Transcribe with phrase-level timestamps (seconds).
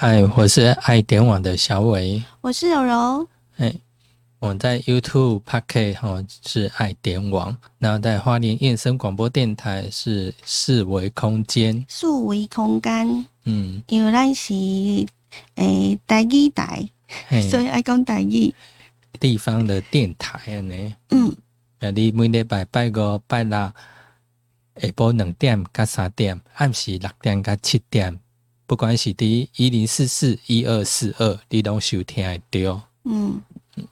[0.00, 2.22] 嗨，我是爱点网的小伟。
[2.40, 3.28] 我是柔柔。
[3.56, 3.74] 哎，
[4.38, 11.84] 我在 YouTube、Pocket 哈是爱点网，然后在花莲燕声广播电台是四维空间。
[11.88, 14.54] 四维空间，嗯，因为咱是
[15.56, 16.88] 诶台语台，
[17.50, 18.54] 所以爱讲台语。
[19.18, 21.34] 地方的电台呢，嗯，
[21.80, 23.74] 啊，你每礼拜拜五、拜六下
[24.94, 28.16] 晡两点到三点，暗时六点到七点，
[28.68, 32.82] 不管是伫一零四四、一二四二，你拢收听得到。
[33.04, 33.40] 嗯，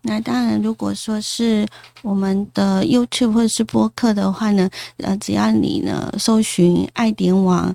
[0.02, 1.66] 那当然，如果说是
[2.02, 4.68] 我们的 YouTube 或者是播客的话呢，
[4.98, 7.74] 呃，只要你呢搜寻爱点网，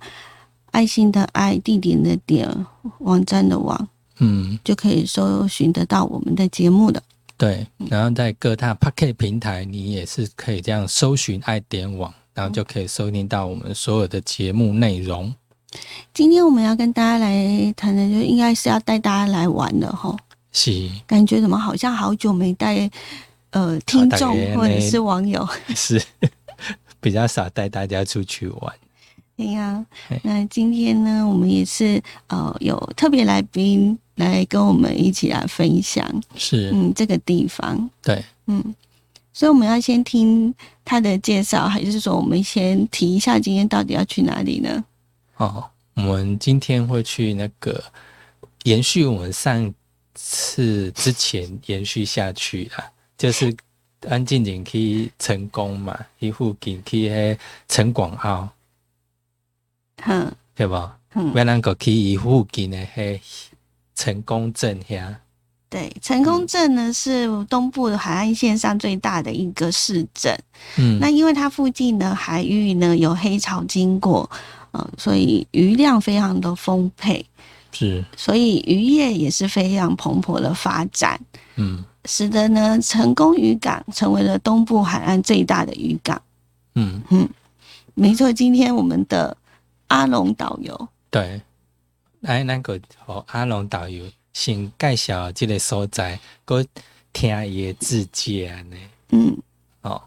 [0.70, 2.48] 爱心的爱，地点的点，
[3.00, 7.02] 网站的网，嗯，就可以搜寻得到我们的节目的。
[7.36, 15.34] 对，然后在各大 Pocket 平台，你也是可以这样搜寻爱点网，然后就可以收听到我们所有的节目内容。
[16.14, 20.16] 今天我们要跟大家来谈的，就应该是要带大家来玩的哈。
[20.52, 22.90] 是感觉怎么好像好久没带
[23.52, 25.48] 呃听众或者是网友？
[25.74, 26.02] 是，
[27.00, 28.74] 比较少带大家出去玩。
[29.38, 38.76] 对呀嘿，那今天呢，我们也是呃有特别来宾来跟我们一起来分享，是，嗯，这个地方，对，嗯，
[39.34, 44.84] 所以我们要先听他的介绍，还是说我们先提一下今天到底要去哪里呢？
[45.42, 47.84] 哦，我们今天会去那个
[48.66, 49.74] 延续我们上
[50.14, 53.52] 次之前延续下去啦，就是
[54.08, 58.50] 安静景去成功嘛，去附近去迄陈广澳，
[60.04, 61.00] 哼，对吧？
[61.16, 63.20] 嗯，要咱个去伊附近的迄
[63.96, 65.16] 成功镇遐，
[65.72, 70.38] 对，成功镇呢是东部的海岸线上最大的一个市镇。
[70.78, 74.30] 嗯，那因为它附近的海域呢有黑潮经过，
[74.74, 77.26] 嗯、所以鱼量非常的丰沛，
[77.72, 81.18] 是，所以渔业也是非常蓬勃的发展，
[81.56, 86.22] 嗯使得呢成功渔港成为了东部海岸最大的渔港。
[86.76, 87.30] 嗯嗯，
[87.94, 89.38] 没错，今天我们的
[89.88, 91.42] 阿龙导游，对，
[92.20, 94.04] 来那个和阿龙导游
[94.34, 96.66] 先介绍这个所在，佮
[97.14, 98.78] 听伊的自介安尼，
[99.12, 99.38] 嗯，
[99.82, 100.02] 哦，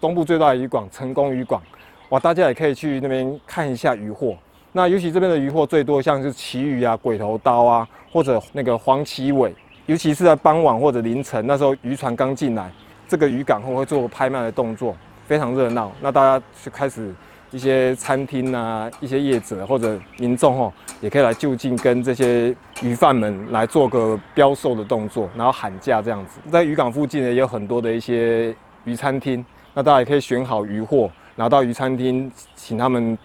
[0.00, 1.62] 东部最大的渔港成功渔港，
[2.08, 4.36] 哇，大家也可以去那边看一下渔获。
[4.72, 9.54] 那尤其这边的渔获最多，像是旗鱼啊、鬼头刀啊，或者那个黄鳍尾，
[9.86, 12.72] 尤其是在傍晚或者凌晨，那时候渔船刚进来，
[13.06, 14.96] 这个渔港后会做拍卖的动作，
[15.26, 15.92] 非常热闹。
[16.00, 17.14] 那大家就开始
[17.52, 26.40] 一些餐厅啊、一些业者或者民众哦，也可以来就近跟这些渔贩们来做个标售的动作，然后喊价这样子。
[26.50, 28.54] 在渔港附近呢，也有很多的一些
[28.84, 29.44] 鱼餐厅。
[29.74, 33.16] 那大家也可以选好鱼货，然后到鱼餐厅请他们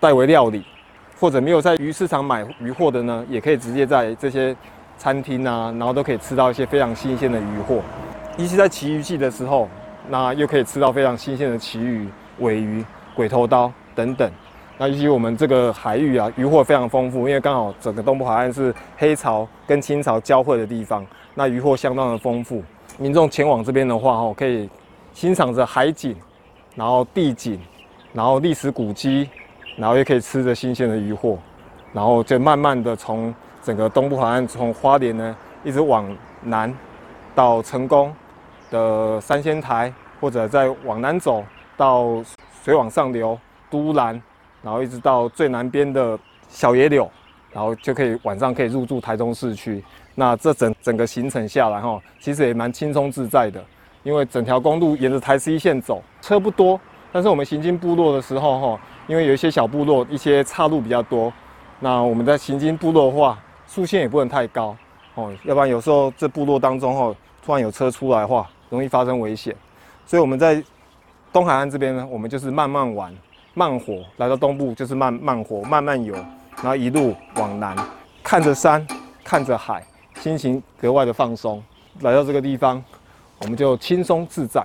[0.00, 0.64] 代为料理，
[1.20, 4.56] 或者没有在鱼市场买鱼货的呢，也可以直接在这些
[4.98, 7.80] 餐厅啊，然后都可以吃到一些非常新鲜的鱼货。
[8.36, 9.68] 尤其在旗鱼季的时候，
[10.08, 12.08] 那又可以吃到非常新鲜的旗鱼、
[12.40, 14.30] 尾鱼、鬼头刀等等。
[14.76, 22.62] 那尤其我们这个海域啊，渔获非常丰富，因为刚好整个东部海岸是黑潮跟青潮交汇的地方，那渔获相当的丰富。
[22.98, 24.68] 民众前往这边的话，哦，可以
[25.12, 26.16] 欣赏着海景，
[26.74, 27.60] 然后地景，
[28.12, 29.28] 然后历史古迹，
[29.76, 31.38] 然后也可以吃着新鲜的渔获，
[31.92, 33.32] 然后就慢慢的从
[33.62, 36.04] 整个东部海岸，从花莲呢一直往
[36.42, 36.72] 南
[37.32, 38.12] 到成功
[38.72, 41.44] 的三仙台，或者再往南走
[41.76, 42.22] 到
[42.64, 43.38] 水往上流
[43.68, 44.18] 都兰，
[44.62, 47.06] 然后一直到最南边的小野柳，
[47.52, 49.84] 然后就可以晚上可以入住台中市区。
[50.14, 53.62] 那这整整个行程下来哈，其实也蛮轻松自在的。
[54.02, 56.80] 因为整条公路沿着台西线走，车不多，
[57.12, 61.30] 但是我们行经部落的时候，哈，因为有一些小部落，一些岔路比较多，
[61.80, 64.74] 那我们在行经部落的话，速线也不能太高，
[65.16, 67.14] 哦，要不然有时候这部落当中，哈，
[67.44, 69.54] 突然有车出来的话，容易发生危险。
[70.06, 70.62] 所以我们在
[71.34, 73.12] 东海岸这边呢，我们就是慢慢玩，
[73.54, 76.14] 慢火；来到东部就是慢慢火，慢慢游，
[76.62, 77.76] 然后一路往南，
[78.22, 78.86] 看着山，
[79.24, 79.84] 看着海，
[80.20, 81.60] 心情格外的放松。
[82.02, 82.82] 来到这个地方。
[83.38, 84.64] 我们就轻松自在。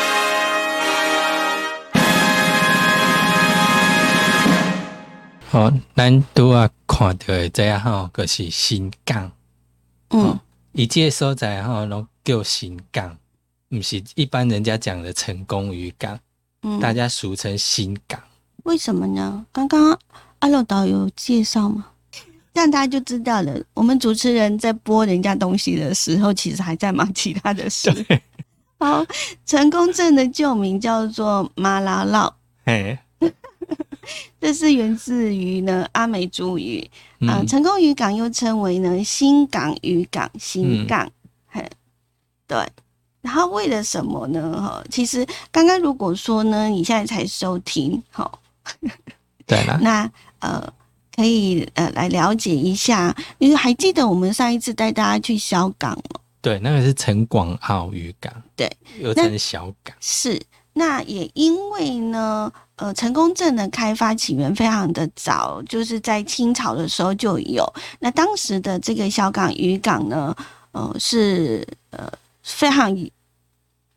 [5.53, 9.29] 哦，咱拄啊看到的这样吼，就是新港。
[10.11, 10.39] 嗯，
[10.71, 13.17] 伊这个所在吼，拢叫新港，
[13.69, 16.17] 毋是一般人家讲的成功渔港，
[16.63, 18.17] 嗯，大家俗称新港。
[18.63, 19.45] 为什么呢？
[19.51, 19.99] 刚刚
[20.39, 21.87] 阿乐导有介绍吗？
[22.53, 23.61] 这样大家就知道了。
[23.73, 27.89] 我们主持人在播人家东西的时候，其实还在忙其他的事。
[28.79, 29.05] 好，
[29.45, 32.33] 成功镇的旧名叫做马拉烙，
[32.65, 32.97] 嘿，
[34.39, 36.89] 这是源自于呢阿美族语
[37.21, 41.09] 啊、嗯成功渔港又称为呢新港渔港、新嗯港，
[41.47, 41.67] 嘿，
[42.47, 42.57] 对。
[43.21, 44.59] 然后为了什么呢？
[44.59, 48.31] 哈，其实刚刚如果说呢，你现在才收听，哈，
[49.45, 50.73] 对了，那呃，
[51.15, 56.19] 可以呃来了解一下，因为还记得我们上一次带大家去小港吗？
[56.41, 58.67] 对，那个是陈广澳渔港，对，
[58.99, 59.95] 又称小港。
[59.99, 60.41] 是，
[60.73, 62.51] 那也因为呢，
[62.81, 67.63] 呃，成功镇的开发起源非常的早，就是在清朝的时候就有。
[67.99, 70.35] 那当时的这个小港渔港呢，
[70.71, 72.11] 呃，是呃
[72.41, 72.91] 非常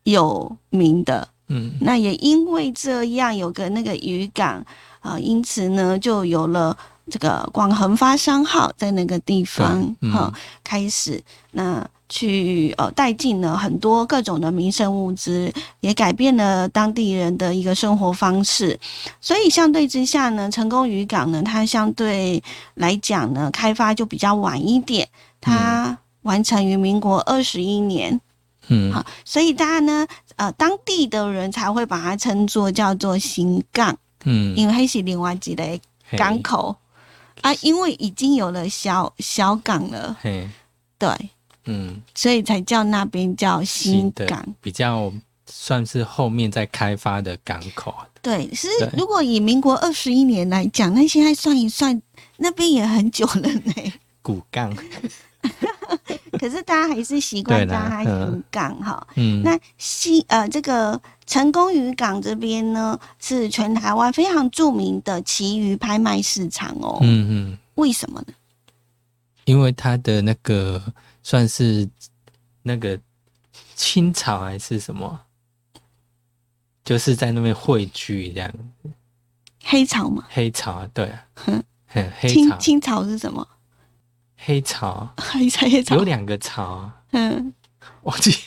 [0.02, 1.26] 有名的。
[1.48, 4.56] 嗯那也因为这样有个那个渔港
[5.00, 6.76] 啊、呃因此呢就有了
[7.10, 10.12] 这个广恒发商号在那个地方对嗯。
[10.12, 11.22] 哈、开始
[11.52, 18.78] 那去呃带进了很多各种的民生物资，也改变了当地人的一个生活方式。
[19.20, 22.42] 所以相对之下呢，成功渔港呢，它相对
[22.74, 25.08] 来讲呢，开发就比较晚一点，
[25.40, 28.20] 它完成于民国二十一年。
[28.68, 28.92] 嗯。
[28.92, 35.80] 好，所以大家呢，呃，当地的人才会把它称作叫做新港，嗯，因为它是另外一个
[36.16, 36.76] 港口
[37.44, 40.48] 啊，因为已经有了小小港了，嘿，
[40.98, 41.10] 对，
[41.66, 44.42] 嗯，所以才叫那边叫新港。
[44.62, 45.12] 比较
[45.46, 47.94] 算是后面在开发的港口。
[48.22, 52.00] 对，是对如果以民国二十一年来讲，那现在算一算，
[52.38, 53.92] 那边也很久了呢。
[54.22, 54.74] 古港，
[56.38, 59.06] 可是大家还是习惯叫它渔港哈。
[59.16, 66.98] 嗯，那西呃，这个成功渔港这边呢，是全台湾非常著名的旗鱼拍卖市场哦。
[67.02, 68.34] 嗯嗯，为什么呢？
[69.44, 70.82] 因为它的那个
[71.22, 71.88] 算是
[72.62, 72.98] 那个
[73.74, 75.20] 清朝还是什么，
[76.84, 78.52] 就是在那边汇聚这样。
[79.66, 81.62] 黑潮嘛，黑潮啊，对啊，哼
[81.94, 83.46] 嗯，黑潮，清清朝是什么？
[84.36, 87.52] 黑潮黑潮黑潮有，两个潮啊，嗯，
[88.02, 88.32] 忘记。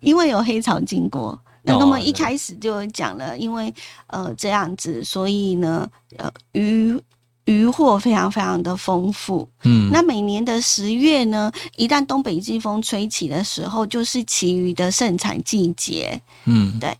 [0.00, 1.38] 因为有黑潮经过。
[1.62, 3.72] 那么一开始就有讲了，因为
[4.06, 6.98] 呃这样子，所以呢，呃鱼
[7.44, 9.46] 鱼获非常非常的丰富。
[9.64, 16.20] 嗯，那每年的十月呢，一旦东北季风吹起的时候，就是旗鱼的盛产季节。
[16.46, 16.78] 嗯。
[16.78, 16.96] 对。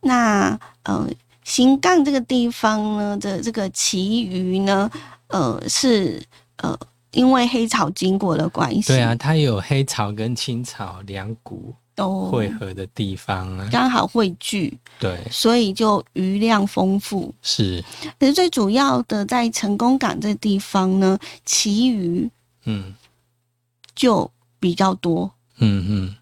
[0.00, 1.08] 那呃，
[1.44, 4.90] 新港这个地方呢的这个旗鱼呢，
[5.32, 6.22] 呃是
[6.56, 6.78] 呃
[7.10, 13.68] 因为黑潮经过的关系，对啊，，它有黑潮跟青草两股都汇合的地方啊。
[13.70, 17.34] 刚好汇聚，对，所以就鱼量丰富。
[17.42, 17.84] 是，
[18.18, 22.30] 可是最主要的在成功港这地方呢，旗鱼
[22.64, 22.94] 嗯
[23.94, 25.30] 就比较多。
[25.58, 26.16] 嗯嗯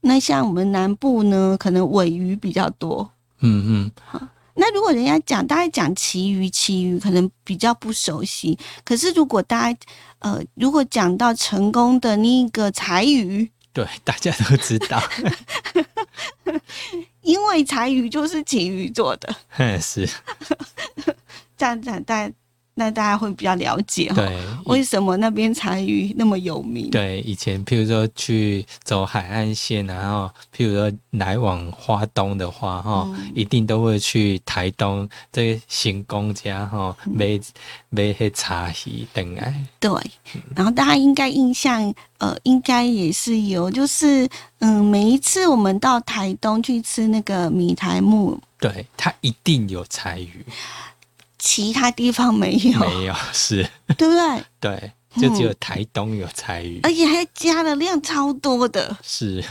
[0.00, 3.08] 那像我们南部呢，可能尾鱼比较多。
[3.44, 4.20] 嗯嗯，
[4.54, 8.58] 那如果人家讲，大家讲旗鱼，旗鱼可能比较不熟悉。
[8.84, 9.78] 可是如果大家
[10.18, 15.02] 呃，如果讲到成功的那个柴鱼，对，大家都知道，
[17.22, 20.08] 因为柴鱼就是旗鱼做的，嗯 是，
[21.56, 22.34] 这样讲大家
[22.74, 24.16] 那大家会比较了解哈。
[24.16, 26.90] 对，为什么那边柴鱼那么有名？
[26.90, 33.32] 对，以前譬如说去走海岸线啊，然后譬如说来往花东的话，哈、嗯。
[33.34, 37.12] 一定都会去台东这个行宫家哈嗯。
[37.14, 37.40] 买
[37.90, 39.90] 买些茶鱼等来，对，
[40.56, 44.28] 然后大家应该印象，呃，应该也是有，就是
[44.60, 50.44] 嗯，每一次我们到台东去吃那个米苔木，对，它一定有柴鱼，
[51.44, 53.68] 其他地方没有，没有是，
[53.98, 54.44] 对不对？
[54.60, 59.44] 对，就只有台东有柴鱼，而且还加的量超多的，是。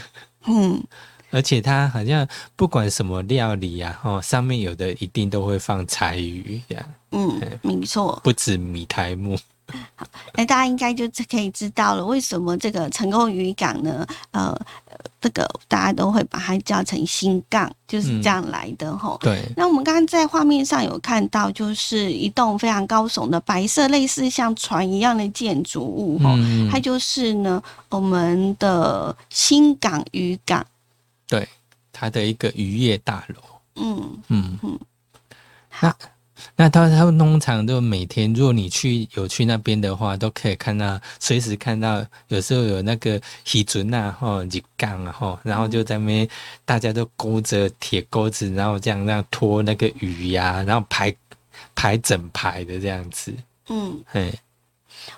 [0.46, 0.82] 嗯，
[1.30, 8.18] 而且它好像不管什么料理啊，哦，上面有的一定都会放柴鱼，这样嗯，没错。
[8.24, 9.38] 不止米苔木。
[10.34, 14.06] 那大家应该就可以知道了，为什么这个成功渔港呢？
[14.30, 14.48] 呃，
[14.86, 19.18] 呃这个大家都会把它叫成新港，就是这样来的吼。
[19.20, 26.30] 对，那我们刚刚在画面上有看到，就是一栋非常高耸的白色，类似像船一样的建筑物吼。
[26.36, 30.66] 嗯，它就是呢，我们的新港渔港。
[31.28, 31.48] 对
[31.92, 33.36] 它的一个渔业大楼。
[33.76, 34.78] 嗯，嗯，嗯
[35.80, 35.94] 那
[36.54, 46.28] 那他他们通常都每天，如果你去有去那边的话，都可以看到，随时看到，有时候有那个喜准啊，吼，日杠啊，吼，然后就在那边
[46.64, 51.12] 大家都勾着铁钩子，然后这样那样拖那个鱼呀、然后排
[51.74, 53.34] 排整排的这样子，
[53.68, 54.32] 嗯，嘿，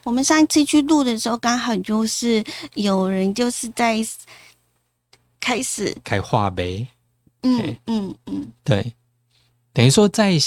[0.05, 2.43] 我们上一次去录的时候，刚好就是
[2.75, 3.97] 有人就是在
[5.41, 6.87] 开始，开画呗，
[7.43, 8.95] 嗯嗯嗯，对，
[9.73, 10.39] 等于说在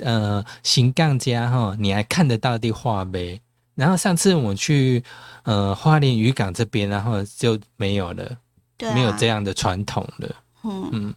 [0.00, 3.40] 呃行杠家哈，你还看得到的画呗。
[3.74, 5.02] 然后上次我去
[5.44, 8.38] 呃花莲渔港这边，然后就没有了，
[8.76, 10.36] 对、啊，没有这，样的传统了。
[10.64, 11.14] 嗯，嗯。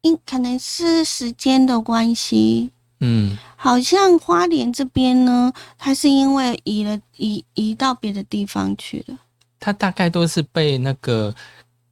[0.00, 9.16] 因可能是时间的关系，嗯，好像花莲这边呢，它是因为移了移移到别的地方去了，
[9.60, 11.32] 它大概都是被那个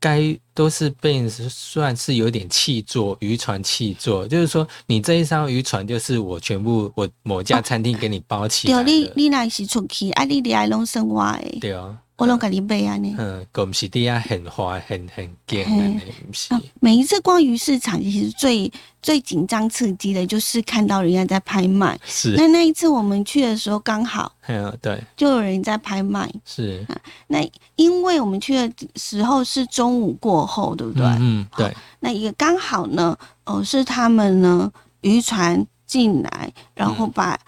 [0.00, 13.14] 该都是被算是有点弃作渔船弃作，就是说你这一艘渔船就是我全部我某家餐厅给你包起来对，的，你你来是出去，啊，你来拢生活的，对哦，我拢给你买啊呢。
[13.18, 16.52] 嗯，咁是底下很花很很劲的呢，不是。
[16.52, 21.98] 啊，每一次逛鱼市场，其实最最紧张刺激的就是看到人家在拍卖。
[22.04, 26.30] 是，那那一次我们去的时候，刚好嗯，对，就有人在拍卖。
[26.44, 26.84] 是，
[27.28, 31.04] 那因为我们去的时候是中午过后，对不对？
[31.18, 34.70] 嗯，对，那也刚好呢，哦，是他们呢
[35.02, 37.38] 渔船进来，然后把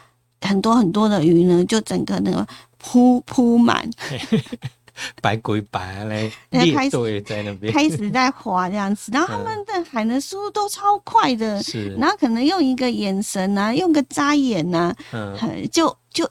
[0.41, 2.47] 很多很多的鱼呢，就整个那个
[2.79, 3.89] 铺铺满，
[5.21, 16.29] 白鬼白嘞， 那开始列队在那边，开始在划这样子，然后他们的喊的速度都超快的，是，然后可能用一个眼神啊，用个眨眼呐、嗯，啊，就就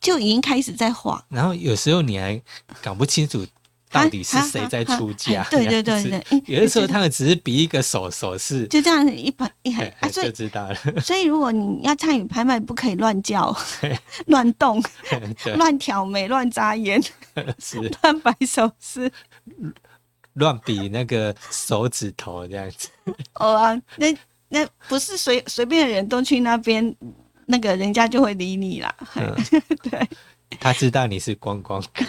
[0.00, 1.22] 就已经开始在划。
[1.28, 2.40] 然后有时候你还
[2.82, 3.46] 搞不清楚
[3.90, 13.54] 到底是谁在出价啊，对对对对，嗯有的时候他们只是比一个手手势，就这样子一拍一喊啊，就知道了， 所以如果你要参与拍卖，不可以乱叫、
[14.26, 14.82] 乱动、
[15.56, 17.02] 乱挑眉、乱眨眼、
[17.58, 17.78] 是。
[18.02, 19.10] 乱摆手势。
[20.34, 22.88] 乱比那个手指头这样子，
[23.34, 24.16] 哦啊，那
[24.48, 26.94] 那不是随随便的人都去那边，
[27.46, 28.94] 那个人家就会理你啦。
[29.16, 29.34] 嗯。
[29.82, 30.08] 对，
[30.60, 32.04] 他知道你是光光客，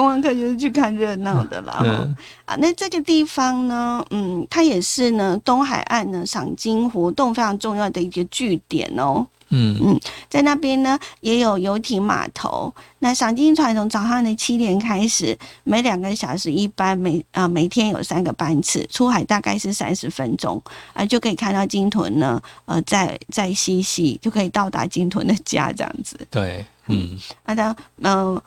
[0.00, 1.80] 观光客就是去看热闹的啦。
[1.84, 9.26] 嗯啊，那这个地方呢，嗯，它也是呢东海岸呢赏金活动非常重要的一个据点哦。
[9.50, 12.72] 嗯嗯在那边呢也有游艇码头。
[12.98, 20.62] 那赏金船从早上的七点开始，每两个小时一班，每啊、每天有三个班次，出海大概是三十分钟
[20.92, 26.18] 啊、就可以看到鲸豚呢，呃，在在嬉戏，就可以到达鲸豚的家这样子。
[26.30, 28.42] 对，嗯啊，当呃，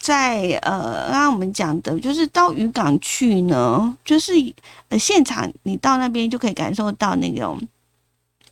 [0.00, 4.32] 在呃，刚刚我们讲的，就是到渔港去呢，就是
[4.88, 7.60] 呃，现场你到那边就可以感受到那种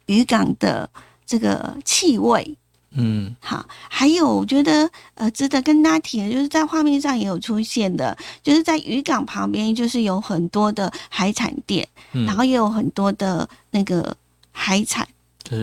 [0.06, 0.88] 渔港的
[1.26, 2.54] 这个气味。
[2.90, 14.16] 嗯好，还有我觉得呃，值得跟大家提的，就是在画面上也有出现的，就是在渔港旁边，就是有很多的海产店，嗯，然后也有很多的那个
[14.52, 15.17] 海产就是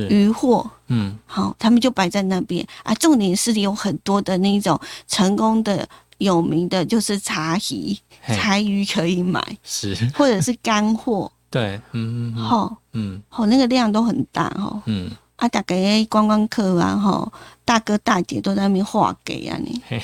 [0.10, 0.70] 渔货。
[0.88, 2.94] 嗯好，他们就摆在那边啊。
[2.96, 5.88] 重点是有很多的那种成功的、
[6.20, 14.82] 有名的，就是茶鱼、嘿柴鱼可以买，是，或者是干货， 对，嗯嗯吼嗯好，那个量都很大哈。
[14.86, 17.32] 嗯，啊，大概观光客啊，吼，
[17.66, 19.82] 大哥大姐都在那边画给啊你。
[19.88, 20.00] 嘿，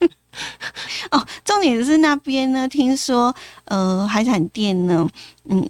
[1.10, 3.34] 哦，重点是那边呢，听说
[3.64, 5.08] 呃海产店呢，
[5.48, 5.68] 嗯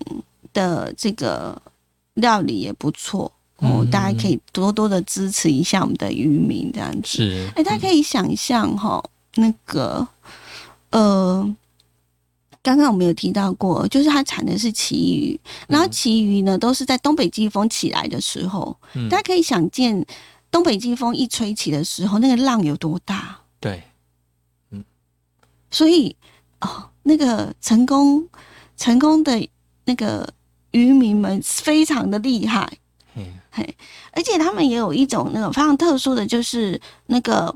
[0.52, 1.60] 的这个
[2.16, 3.90] 料理也不错哦，嗯。
[3.90, 7.08] 大家可以多多的支持一下我们的渔民这样子。
[7.08, 9.02] 是，哎、大家可以想象哈，
[9.36, 10.06] 那个
[10.90, 11.56] 呃，
[12.62, 19.08] 刚刚我们有提到过，就是它产的是旗鱼，然后旗鱼呢都是在东北季风起来的时候，嗯。
[19.08, 20.04] 大家可以想见，
[20.50, 23.38] 东北季风一吹起的时候，那个浪有多大。
[23.60, 23.82] 对，
[24.70, 24.84] 嗯。
[25.70, 26.16] 所以
[26.60, 28.26] 哦，那个成功
[28.76, 29.48] 成功的
[29.84, 30.28] 那个
[30.76, 32.70] 渔民们非常的厉害，
[33.14, 33.74] 嘿嘿，
[34.12, 37.54] 而且他们也有一种那种非常特殊的，就是那个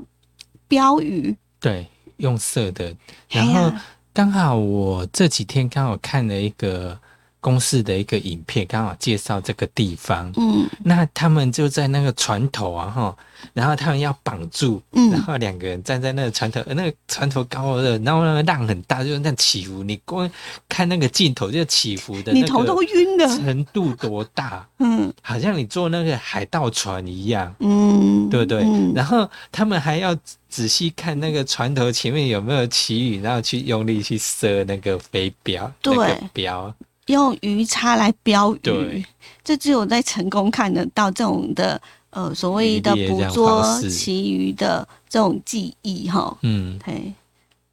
[0.67, 1.37] 标语。
[1.59, 1.85] 对，
[2.17, 2.95] 用色的，
[3.29, 3.71] 然后
[4.11, 6.99] 刚好我这几天刚好看了一个
[7.41, 10.31] 公司的一个影片，刚好介绍这个地方。
[10.37, 13.15] 嗯那他们就在那个船头啊，哈，
[13.53, 20.29] 然后他们要绑住，嗯然嗯，后两个人站在那个船头，呃那个船头高的，然后那个浪很大，就是那起伏，你光
[20.69, 23.27] 看那个镜头就起伏的，你头都晕了。
[23.27, 27.53] 程度多大，嗯好像你坐那个海盗船一样。
[27.59, 28.61] 嗯，对不对？
[28.63, 30.15] 嗯然后他们还要
[30.47, 36.73] 仔细看那个船头前面有没有旗语，然后去用力去射那个飞镖，对那个标。
[37.11, 39.05] 用鱼叉来标鱼对，
[39.43, 46.35] 这只有在成功看得到这种的呃所谓的捕捉其余的这种技艺哈。
[46.41, 47.13] 嗯，对，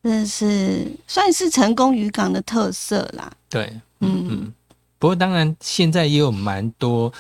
[0.03, 3.33] 这是算是成功渔港的特色啦。
[3.49, 4.55] 对，嗯嗯。
[4.99, 7.13] 不过当然，现在也有蛮多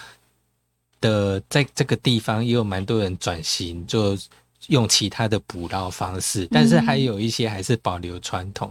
[1.00, 4.18] 的，在这个地方也有蛮多人转型，就
[4.66, 8.68] 用其他的捕捞方式，但是还有一些还是保留传统，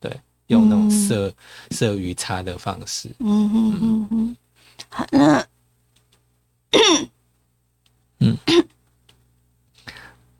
[0.00, 0.10] 对，
[0.48, 1.34] 用那种嗯射
[1.70, 3.10] 射鱼叉的方式。
[3.18, 4.36] 嗯嗯嗯嗯，
[4.88, 5.46] 好，那
[8.20, 8.38] 嗯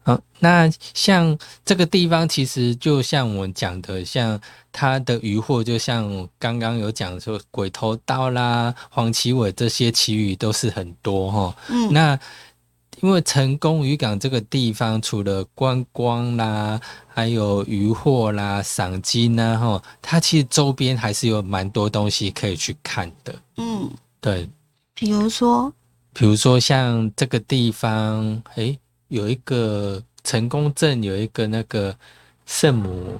[0.02, 11.56] 好，那像这个地方，其实就像我讲的，像它的渔获，就像刚刚有讲说鬼头刀啦、黄鳍尾这些旗鱼都是很多哈。
[11.68, 12.18] 嗯那
[13.00, 23.34] 因为成功渔港这个地方，除了观光啦，还有渔获啦、赏金啦，哈，它其实周边还是有蛮多东西可以去看的。
[23.56, 24.48] 嗯，对，
[24.94, 25.72] 比如说？
[26.12, 31.94] 比如说像这个地方，诶，有一个成功镇有一个那个
[32.46, 33.14] 圣母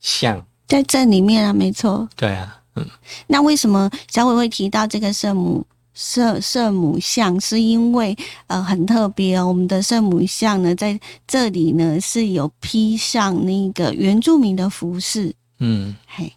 [0.00, 2.08] 像，在镇里面啊，没错。
[2.16, 2.86] 对啊，嗯，
[3.26, 7.40] 那为什么小伟会提到这个圣母圣圣母像？
[7.40, 8.16] 是因为
[8.46, 16.32] 呃很特别哦，我们的圣母像呢在这里呢是有披上那个原住民的服饰，嗯，嘿。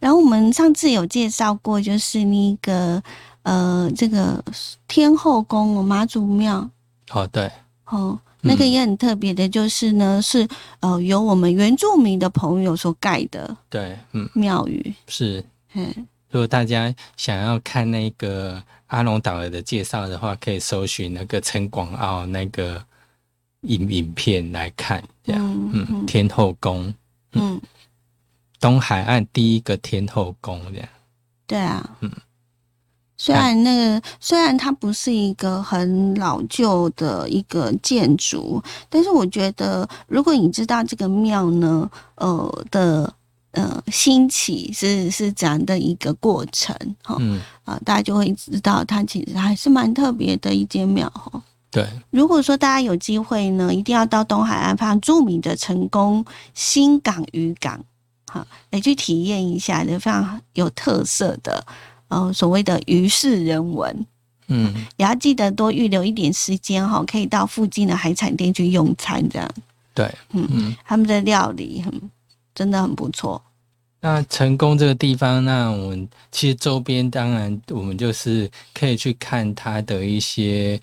[0.00, 3.02] 然后我们上次有介绍过，就是那个
[3.42, 4.42] 呃这个
[4.88, 6.68] 天后宫哦，妈祖庙
[7.10, 7.50] 哦，对，
[7.86, 8.18] 哦。
[8.44, 10.48] 那个嗯也很特别的，就是呢，是
[10.80, 15.44] 呃由我们原住民的朋友所盖的对，嗯，庙宇，是。
[15.74, 15.94] 嗯，
[16.28, 18.60] 如果大家想要看那个
[18.92, 22.84] 阿龙导游的介绍的话，可以搜寻那个陈广澳那个
[23.62, 26.92] 影影片来看，这样，嗯嗯，天后宫，
[27.32, 27.58] 嗯，
[28.60, 30.88] 东海岸第一个天后宫，这样，
[31.46, 32.10] 对啊，嗯，
[33.16, 43.10] 虽然那个虽然它不是一个很老旧的一个建筑，但是我觉得如果你知道这个庙呢，呃的
[43.52, 51.42] 呃兴起是是怎样的一个过程，哈、嗯，啊、大家就会知道它其实还是蛮特别的一间庙，哈。
[51.70, 57.82] 对，如果说大家有机会呢，一定要到东海岸非常著名的成功新港渔港，
[58.26, 61.64] 哈来去体验一下的非常有特色的，
[62.08, 64.06] 呃，所谓的鱼市人文。
[64.48, 69.48] 嗯，也要记得多预留一点时间哈，可以到附近的海产店去用餐，这样
[69.94, 70.76] 对，嗯嗯。
[70.84, 72.10] 他们的料理嗯
[72.54, 73.42] 真的很不错。
[74.00, 80.80] 那成功这个地方，那我们其实周边当然我们就是可以去看它的一些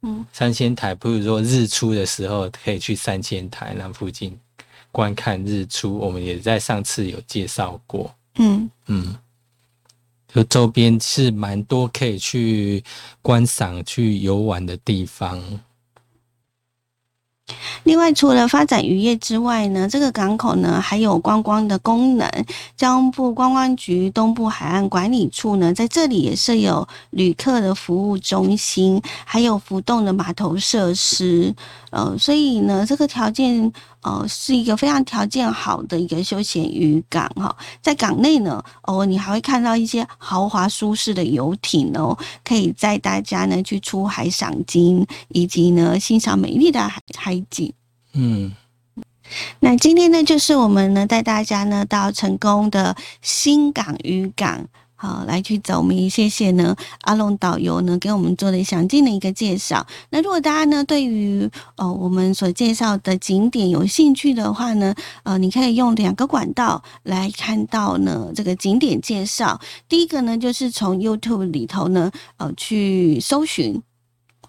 [0.00, 4.34] 嗯三千台，比如说日出的时候可以去三千台那附近
[4.90, 8.10] 观看日出，我们也在上次有介绍过。
[8.36, 9.14] 嗯嗯，
[10.32, 12.82] 就周边是蛮多可以去
[13.20, 15.38] 观赏、去游玩的地方。
[17.84, 22.28] 另外，除了发展渔业之外呢，这个港口呢还有观光的功能。
[22.76, 31.54] 交通部观光局东部海岸管理处呢，在这里也设有旅客的服务中心，还有浮动的码头设施。
[31.90, 37.54] 呃，所以呢，这个条件呃是一个非常条件好的一个休闲渔港哈。
[37.82, 47.72] 在港内呢，哦，你还会看到一些豪华舒适的游艇哦，可以载大家呢去出海赏金，以及呢欣赏美丽的海海景。
[48.14, 48.52] 嗯，
[49.60, 54.66] 那今天呢，就是我们呢带大家呢到成功的新港渔港。
[55.00, 59.86] 好，来去走，我们也谢谢呢阿龙导游呢给我们做的详尽的一个介绍。
[60.10, 69.60] 那如果大家呢对于呃我们所介绍的景点有兴趣的话呢，呃，你可以用两个管道来看到呢这个景点介绍。
[69.88, 73.80] 第一个呢就是从 YouTube 里头呢呃去搜寻。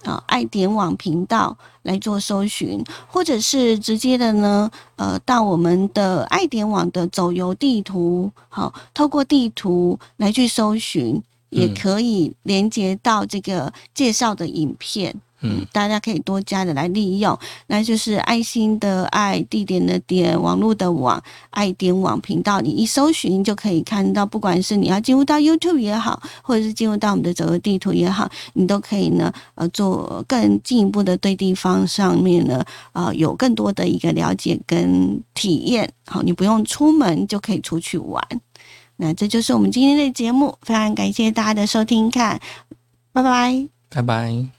[0.03, 15.13] 啊，爱点网频道来做搜寻，或者是直接的呢，呃，到我们的爱点网的走游地图，好，透过地图来去搜寻，也嗯可以连接到这个介绍的影片。
[15.13, 21.21] 嗯，嗯大家可以多加的来利用，那就是爱心的爱，地点的点，网络的网，
[21.51, 35.91] 爱点网频道，你一搜寻就可以看到，不管是你要进入到 YouTube 也好，或者是进入到我们的走游地图也好，你都可以呢，呃，做更进一步的对地方上面呢，呃，有更多的一个了解跟体验。
[36.05, 38.21] 好，你不用出门就可以出去玩。
[38.97, 42.39] 那这就是我们今天的节目，非常感谢大家的收听看，
[43.13, 43.67] 拜拜。
[43.89, 44.58] 拜拜。